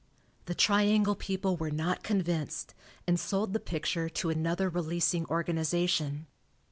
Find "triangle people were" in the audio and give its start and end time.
0.55-1.69